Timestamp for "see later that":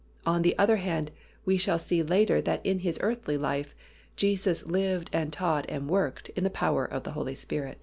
1.77-2.65